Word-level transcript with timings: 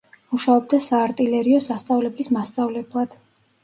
მუშაობდა 0.29 0.79
საარტილერიო 0.85 1.63
სასწავლებლის 1.69 2.35
მასწავლებლად. 2.41 3.19